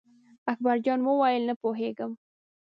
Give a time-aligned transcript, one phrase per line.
[0.51, 2.11] اکبر جان وویل: نه پوهېږم.